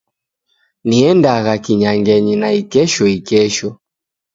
[0.87, 3.67] Niendagha kinyangenyi naikesho ikesho.